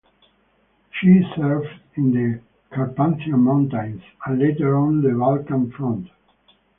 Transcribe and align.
She 0.99 1.21
served 1.35 1.67
in 1.93 2.11
the 2.11 2.41
Carpathian 2.75 3.37
Mountains 3.41 4.01
and 4.25 4.39
later 4.39 4.75
on 4.75 5.03
the 5.03 5.09
Balkan 5.11 5.69
front. 5.73 6.09